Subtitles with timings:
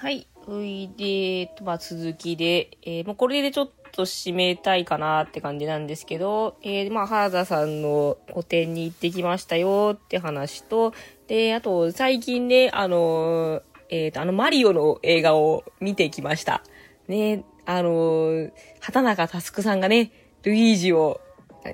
[0.00, 0.28] はい。
[0.46, 10.94] ういで、と、まあ、続きで、えー、もうこれでちょっと締めたいかなって感じなんですけど、えー、まあ、原田さんの個展に行ってきましたよって話と、
[11.26, 16.62] で、あと、最近ね、あのー、えっ、と、あの、マリオの映画を見てきました。
[17.08, 20.12] ね、あの、畑中佑さんがね、
[20.44, 21.20] ルイージを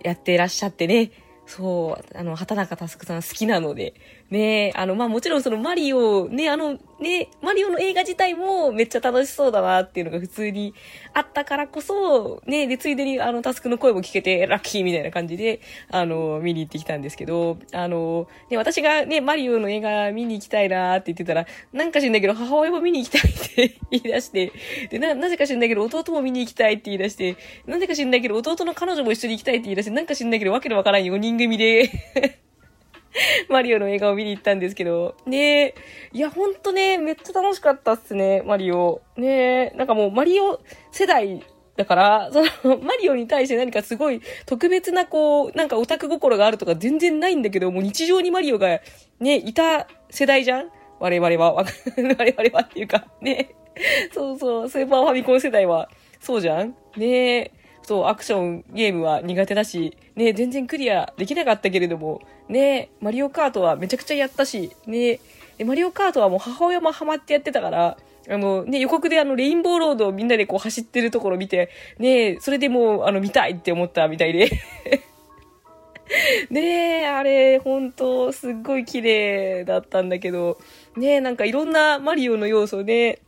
[0.03, 1.11] やってらっしゃってね、
[1.47, 3.95] そう、あの、畑中佑さん好きなので、
[4.31, 10.75] ねあの、まあ、もちろんそのマリオ、ね、あの、ね、マリオの映画自体もめっちゃ楽しそうだなっていうのが普通に
[11.13, 15.61] あったからこそ、ね、で、ついでにあの、タスクの声も聞けてラッキーみたいな感じで、
[15.91, 24.53] あの、見に行ってきたんですけど、あの、ね、私がね、マリオの映画見に行きたいなって言ってたら、なんか知んないけど母親も見に行きたいって 言い出して、
[24.91, 27.37] で、な、なぜか知んないけど弟も見に行きたいって言い出して、
[27.67, 32.44] なぜか知んないけど弟の彼女も一緒に行きたいって言い出して、なんか知んないけどわけのわからん4人組で、
[33.49, 35.75] マリオの映画を見に行ったんですけど、ねえ、
[36.13, 39.03] いや、ほんとね、めっちゃ楽しかったっすね、マリオ。
[39.17, 40.61] ねえ、なんかもうマリオ
[40.91, 41.43] 世代
[41.77, 48.81] だから、その、 マリオに対して何かすごい特別なこう、なんかオタク心があるとか全然ないんだけど、もう日常にマリオが
[49.21, 50.71] ね、いた世代じゃん？
[51.01, 51.53] 我々は。
[51.55, 53.51] 我々はっていうか、ね。
[54.13, 55.89] そうそう、スーパーファミコン世代は、
[56.21, 56.77] そうじゃん？
[56.97, 57.51] ねえ。
[57.83, 65.21] そう、アクションゲームは苦手だし、ね、全然クリアできなかったけれども、ね、マリオカートはめちゃくちゃやったし、ね、
[65.59, 67.97] でマリオカートはもう母親もハマってやってたから、
[68.29, 74.51] あの、ね、予告であの、レインボーロードをみんなでこう走ってるところ見て、ね、それでもう、あの、見たいって思ったみたいで。
[76.51, 80.59] ねえ、あれ、本当すっごい綺麗だったんだけど、
[80.97, 83.21] ねえなんかいろんなマリオの要素をね、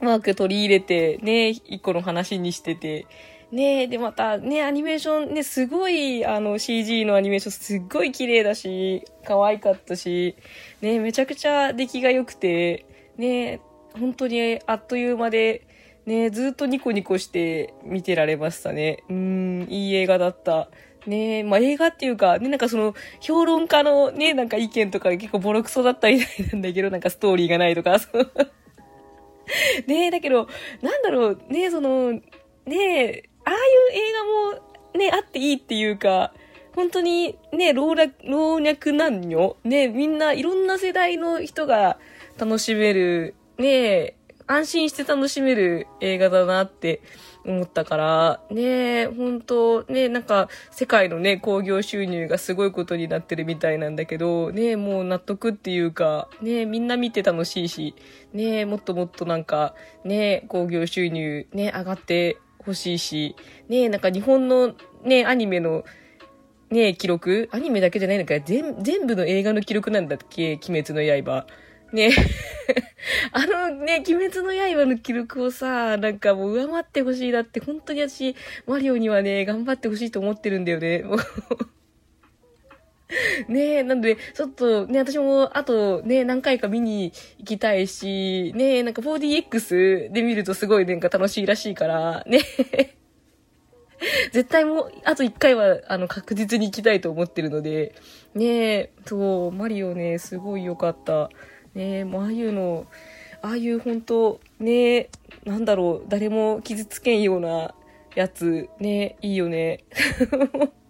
[0.00, 3.06] うまく取り入れて、ね一個の話にしてて、
[3.52, 10.36] ねえで、また、ね、アニメーション、ね、すごい、あの、CG のアニメーションすっごい綺麗だし、可愛かったし、
[10.80, 12.86] ね、めちゃくちゃ出来が良くて、
[13.18, 13.60] ね、
[13.98, 15.66] 本当にあっという間で、
[16.06, 19.04] ね、ずっとニコニコして見てられましたね。
[19.10, 20.70] うん、いい映画だった。
[21.06, 28.32] ねまあ映画っていうか、ね、なんかその、評論家のね、なんか意見とか結構ボロクソだったみたいなんだけど、なんかストーリーがないとか、そう
[29.86, 30.48] ねだけど、
[30.80, 32.12] なんだろう、ねその、
[32.64, 33.58] ねああいう
[33.92, 34.12] 映
[34.52, 36.32] 画もね、あっていいっていうか、
[36.74, 41.98] 本当にね、老若、老若男女、ね、みんないろんな世代の人が
[42.38, 44.16] 楽しめる、ね、
[44.46, 47.02] 安心して楽しめる映画だなって
[47.44, 57.94] 思ったから、ね、本当ね、なんか世界のね、興行収入がすごいことになってるみたいなんだけど、ね、もう納得っていうか、ね、みんな見て楽しいし、
[58.32, 63.36] ね、もっともっとなんか、ね、興行収入ね、上がって欲しいし、
[63.68, 64.74] ねなんか日本の
[65.04, 65.84] ね、アニメの
[66.70, 71.46] ね記録アニメだけじゃないのか全、全部の映画の記録なんだっけ鬼滅の刃。
[71.92, 72.10] ね
[73.32, 78.34] あのね、鬼滅の刃の記録をさ、なんかもう上回ってほしいなって、本当に私、
[78.66, 81.04] マリオにはね、頑張ってほしいと思ってるんだよね。
[83.48, 92.40] ねえ、なので、ちょっとね、私も、あとね、何回か見に行きたいし、ねえ、なんか 4DX で見るとすごいなんか楽しいらしいから、ね
[94.32, 97.94] 絶対もう、あと1回は、あの、確実に行きたいと思ってるので、
[98.34, 101.30] ねえ、そう、マリオね、すごい良かった。
[101.74, 102.86] ねえ、もうああいうの、
[103.42, 105.10] ああいう本当ねえ、
[105.44, 107.74] なんだろう、誰も傷つけんような
[108.14, 109.84] やつ、ねえ、いいよね。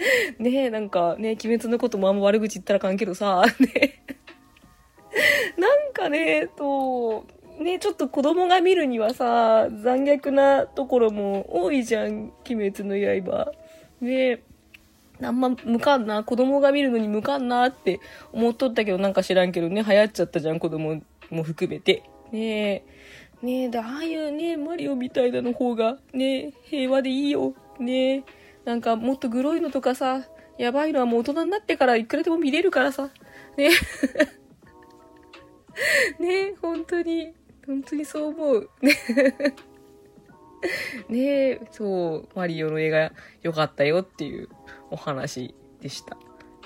[0.38, 4.02] ねえ、なんかね、鬼滅のこともあんま悪口言ったらあかんけどさ、 ね。
[5.56, 7.24] なんかね、と、
[7.58, 13.52] ね、ちょっと子供が見るにはさ、残虐なところも多いじゃん、鬼滅の刃。
[14.00, 14.42] ね
[15.22, 18.00] あんま向かんな、子供が見るのに向かんなって
[18.32, 22.02] 思っとったけど、なんか知らんけどね、流行っちゃったじゃん、子供も含めて。
[22.32, 22.84] ね
[23.42, 23.46] え。
[23.46, 27.52] ねえ、で、ああいうね、マリオみたいなの方が、ね平和でいいよ。
[27.78, 28.22] ねえ。
[28.64, 30.22] なんかもっとグロいのとかさ、
[30.58, 33.10] やばいのはもう大人になってからいくらでも見れるからさ。
[33.56, 33.70] ね。
[36.18, 37.32] ね、本当に、
[37.66, 38.70] 本当にそう思う。
[38.82, 38.92] ね
[41.08, 43.12] ね、そう、マリオの映画
[43.42, 44.48] 良かったよっていう
[44.90, 46.16] お話でした。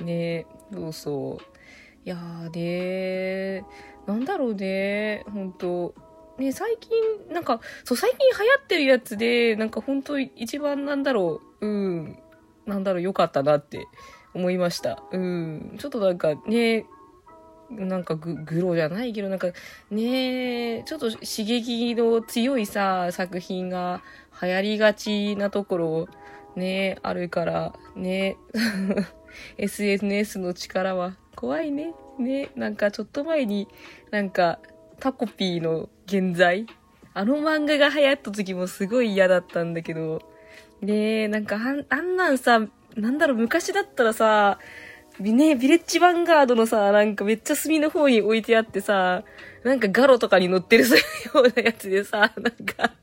[0.03, 1.59] ねえ、そうそう。
[2.05, 5.95] いやーねー、なんだろうね、本当
[6.39, 6.93] ね最近、
[7.33, 12.19] なんか、そう、最近流行ってるやつで、なんか本当一番なんだろう、うん、
[12.67, 13.87] なんだろう、良かったなって
[14.35, 15.03] 思いました。
[15.13, 16.85] うん、ちょっとなんかね、
[17.71, 19.49] なんかググロじゃないけど、なんか
[19.91, 24.03] ねちょっと刺激の強いさ、作品が
[24.43, 26.09] 流行りがちなところ、
[26.55, 28.37] ねあるから、 ね
[29.57, 31.95] SNS の力は怖いね。
[32.19, 33.69] ねなんかちょっと前に、
[34.11, 34.61] なんか、
[35.01, 36.67] タコピーの現在
[37.13, 40.21] あの漫画が流行った時もすごい嫌だったんだけど、
[40.81, 41.57] ねえ、なんか
[41.89, 42.61] あんなんさ、
[42.97, 44.59] なんだろう、昔だったらさ、
[45.21, 49.23] ねビレッジヴァンガードのさ、なんかめっちゃ隅の方に置いてあってさ、
[49.63, 50.95] なんかガロとかに乗ってる よ
[51.35, 52.95] うなやつでさ、なんか、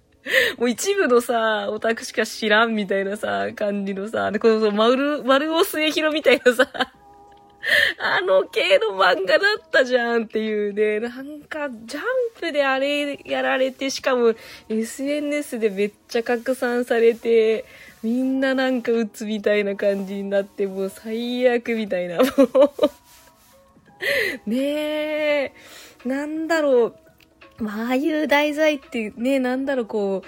[0.58, 6.94] もう一部のさ、オタクしか知らんみたいなさ、感じのさ、で、この丸、丸尾末広みたいなさ、
[8.00, 12.04] あの系の漫画だったじゃんっていうね、なんか、ジャン
[12.40, 14.34] プであれやられて、しかも
[14.70, 17.66] SNS でめっちゃ拡散されて、
[18.04, 22.24] みんななんか打つみたいな感じになって、もう最悪みたいな、も
[24.48, 24.50] う。
[24.50, 25.54] ねえ、
[26.06, 26.96] なんだろう。
[27.60, 30.24] まあ、ああいう題材ってね、なんだろう、こ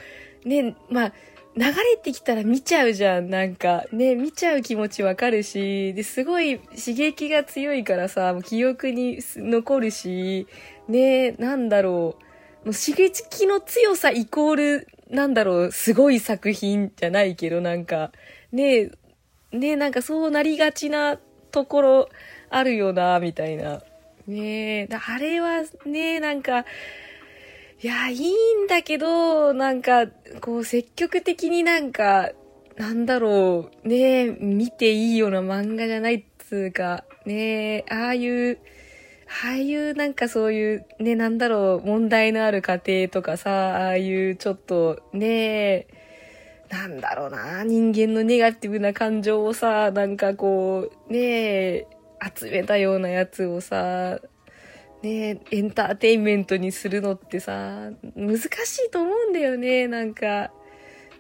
[0.46, 1.14] う、ね、まあ、
[1.56, 3.86] 流れてきたら見ちゃうじゃん、なんか。
[3.92, 10.48] ね、見ちゃう気持ちわかるし、で、すごい刺激が強いからさ、もう記憶に残るし、
[10.88, 12.18] ね、なんだろ
[12.66, 12.74] う。
[12.74, 18.12] 刺激の強さイコール、なんだろう、すごい作品じゃないけど、なんか、
[18.52, 18.90] ね、
[19.52, 21.20] ね、なんかそうなりがちな
[21.52, 22.10] ところ
[22.50, 23.84] あるよな、みたいな。
[24.26, 26.66] ねあれはね、なんか、
[27.84, 28.32] いや、いい
[28.64, 30.08] んだけど、なんか、
[30.44, 32.32] こう、積極的になんか、
[32.76, 38.60] なんだろう、ね見ていいような漫画じゃないっつうか、ねああいう、
[39.46, 45.88] ああいうなんかそういう、ね、なんだろう、問題のある家庭とかさ、ああいうちょっと、ね
[46.70, 51.88] なんだろうな、人間のネガティブな感情をさ、なんかこう、ね
[52.36, 54.20] 集めたようなやつをさ、
[55.04, 60.52] ねエンターテインメントにするのってさ、難しいと思うんだよね、なんか。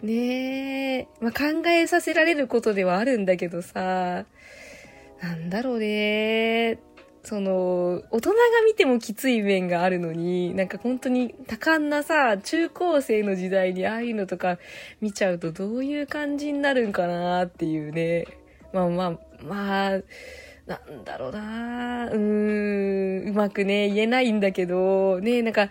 [0.01, 4.25] ねえ、まあ、考えさせられることではあるんだけどさ、
[5.21, 6.79] なんだろうね。
[7.23, 8.35] その、大人が
[8.65, 14.57] 見てもきつい面があるのに、なんか本当に多感なさ、中高生の時代にああいうのとか
[14.99, 18.25] 見ちゃうとどういう感じになるんかなっていうね。
[18.73, 19.99] まあまあ、まあ、
[20.67, 25.69] なんだろうなうーん、うまくね、言えないんだけど、ね、なんか、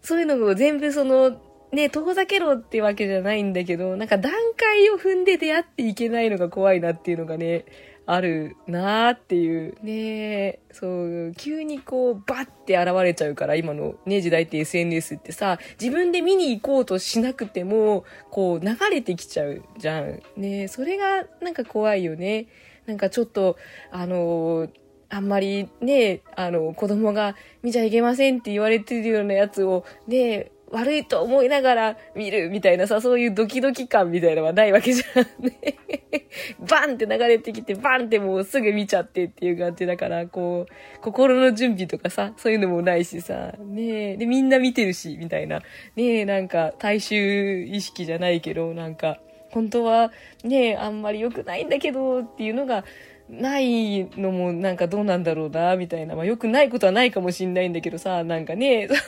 [0.00, 1.40] そういうのを全部その、
[1.72, 7.64] ね、遠ざけろってわけじゃないんだけど、なんか段階を踏んで出会っていけないのが怖いなっていうのがね、
[8.06, 20.22] あるなーっていう、ねそう、急にこう、バッて現れちゃうから、今のね、時代って SNS ってさ、自分で見に行こうとしなくても、こう、流れてきちゃうじゃん。
[20.38, 22.46] ねそれがなんか怖いよね。
[22.88, 23.58] なんかちょっと、
[23.92, 24.66] あの、
[25.10, 35.76] あんまりね、あの、子供が見ちゃいけませんって言われてるようなやつを、ね、悪いと思いながら見るみたいなさ、そういうドキドキ感みたいなのはないわけじゃんね。
[36.66, 45.62] バンって流れてきて、バンってもうすぐ見ちゃってっていう感じだから、こう、心の準備とかさ、そういうのもないしさ、ねで、みんな見てるし、みたいな。
[45.94, 50.12] ねなんか、大衆意識じゃないけど、なんか、本当は
[50.44, 52.84] ね、あんまり良くないんだけどっていうのが
[53.28, 56.16] ないのもなんかどうなんだろうな、みたいな。
[56.16, 58.88] まあ良くないことはないかもしんないんだけどさ、なんかね、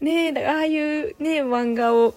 [0.00, 2.14] ねえ、ああいうね、漫画を、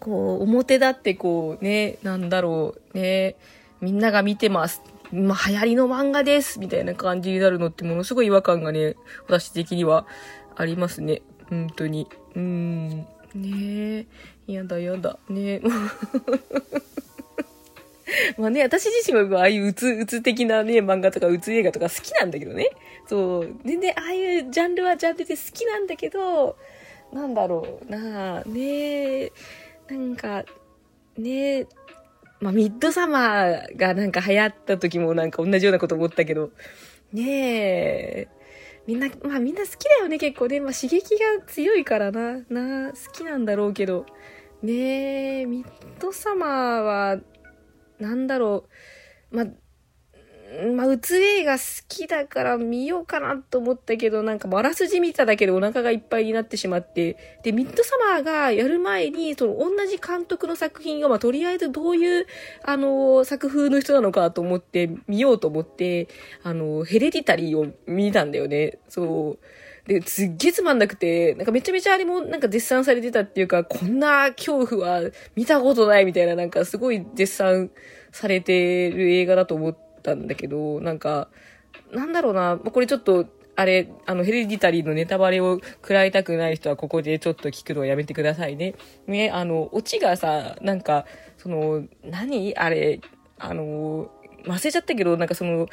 [0.00, 3.36] こう、表立ってこうね、なんだろう、ね、
[3.80, 4.82] みんなが見てます。
[5.10, 8.96] まあ、流行りの漫画です、みたいな感じになるのってものすごい違和感がね、
[9.26, 10.06] 私的には
[10.56, 11.22] ありますね。
[11.48, 12.06] 本当に。
[12.34, 13.06] うん。
[13.34, 14.06] ね
[14.48, 14.52] え。
[14.52, 15.18] やだやだ。
[15.28, 15.62] ねえ。
[18.38, 22.70] まあね、私自身はああいううつ、うつ的なね、漫画とかうつ映画とか好きなんだけどね。
[23.06, 23.54] そう。
[23.64, 26.56] 全然ああいうジャンルはジャンルで好きなんだけど、
[27.12, 29.32] なんだろうなあねえ、
[29.88, 30.44] なんか、
[31.16, 31.66] ねえ、
[32.40, 36.50] まあミッドサマーがなんか流行った時もなんか同じようなこと思ったけど、
[37.12, 38.28] ねえ、
[38.88, 40.60] みんな、まあみんな好きだよね、結構ね。
[40.60, 44.06] まあ刺激が強いからな、な、好きなんだろうけど。
[44.62, 45.68] ねえ、ミッ
[46.00, 47.20] ドサマーは、
[48.00, 48.64] なんだろ
[49.30, 49.36] う。
[49.36, 49.46] まあ、
[50.74, 62.26] まあ、うつ映画好きだから見ようかなと思ったけど、なんかあらすじ見ただけでお腹がいっぱいになってしまって、で、ミッドサマーがやる前に、その同じ監督の作品が、まあ、とりあえずどういう、
[62.64, 66.08] あの、作風の人なのかと思って見ようと思って、
[66.42, 68.78] あの、ヘレディタリーを見たんだよね。
[68.88, 69.36] そ
[69.86, 69.88] う。
[69.88, 77.70] で、すっげえつまんなくて、なんかめちゃめちゃあれもなんか絶賛されてたっていうか、こんな恐怖は見たことないみたいな、なんかすごい絶賛
[78.12, 81.28] されてる映画だと思ってたんだけど、なんか、
[81.92, 88.74] なんだろうな、これちょっと、あれ、あの、ヘレディタリーのネタバレを食らいたくない人はここでちょっと聞くのをやめてくださいね。
[89.06, 92.54] ね、あの、オチがさ、なんか、その、何？
[92.56, 93.00] あれ、
[93.38, 94.10] あの、
[94.44, 95.66] 忘れちゃったけど、なんかその、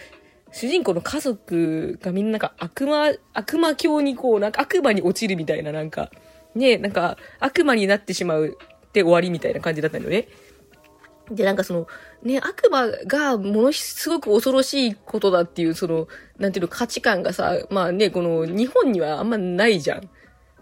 [0.51, 6.09] 主人公の家族がみんななんか悪魔、悪魔教にこう、なんか悪魔に落ちるみたいな、なんか、
[6.55, 8.57] ね、なんか悪魔になってしまう
[8.93, 10.27] で終わりみたいな感じだったんだよね。
[11.31, 11.87] で、なんかその、
[12.23, 20.09] ね、悪魔がものすごく恐ろしいことだっていう、その、なんていうの、価値観がさ、まあね、この、日本にはあんまないじゃん。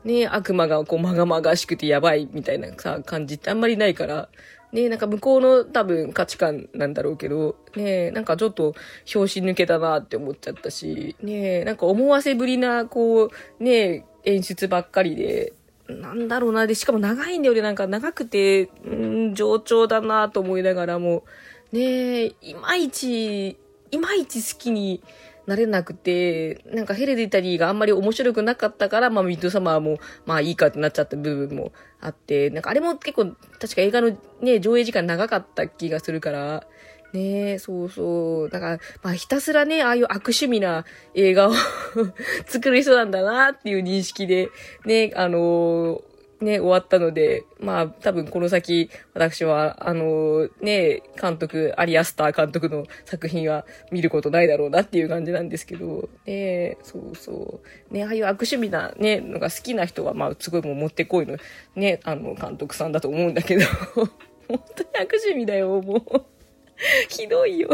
[0.06, 4.30] ね、悪魔がこう、まがまがしくてやばいみたいなさ、感じってあんまりないから、
[4.74, 8.74] ね、なんか向こうの多分価値観なんだろうけど、ね、なんかちょっと
[9.06, 15.54] 拍子抜けたなって思っちゃったし、ね、なんか思わせぶりな、こう、ね、演出ばっかりで、
[16.02, 16.68] なんだろうな。
[16.68, 17.62] で、しかも長いんだよね。
[17.62, 21.24] なんか長くて、うん、上調だなと思いながらも、
[21.72, 23.58] ねえ、いまいち、
[23.92, 25.04] いまいち好きに
[25.46, 36.68] なれなくて、なんかヘレディタリーがあんまり面白くなかったから、まあミッドサマーも、まあいいかってなっちゃった部分もあって、なんかあれも結構、確か映画のね、上映時間長かった気がするから、
[37.14, 38.50] ねえ、そうそう。
[38.50, 41.54] だから、まあひたすらね、ああいう悪趣味な映画を
[42.48, 44.50] 作る人なんだなっていう認識で、
[44.86, 57.94] ね、あのー、ね、終わったので、まあ、多分この先、私は、あの、ね、監督、アリアスター監督の作品は見ることないだろうなっていう感じなんですけど、ね、そうそう。
[57.94, 61.38] ね、ああいう悪趣味なね、のが好きな人は、まあ、すごいもう持ってこいの、
[61.76, 63.66] ね、あの、監督さんだと思うんだけど、
[64.48, 66.43] 本当に悪趣味だよ、もう。
[67.10, 67.70] ひどいよ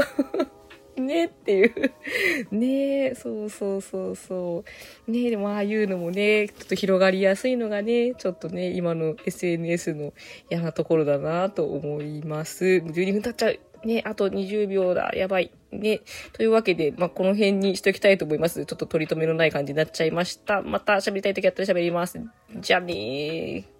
[1.00, 1.92] ねっていう。
[2.52, 4.64] ねそうそうそうそ
[5.08, 5.12] う。
[5.12, 10.14] ねでもああいうのもね、ちょっと広がりやすいのがね、ちょっとね、今の SNS の
[10.50, 12.66] 嫌なところだなと思います。
[12.66, 13.60] 12分経っちゃう。
[13.86, 15.12] ね、あと20秒だ。
[15.16, 15.52] やばい。
[15.72, 16.02] ね。
[16.34, 18.66] というわけで、まあ、この辺にしときたいと思います。
[18.66, 20.62] ちょっと取り留めのない感じになっちゃいました。
[20.62, 22.20] また喋りたい時あったら喋ります。
[22.58, 23.79] じゃあねー。